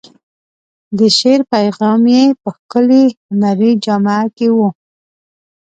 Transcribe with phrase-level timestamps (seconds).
[0.97, 4.57] د شعر پیغام یې په ښکلې هنري جامه کې و.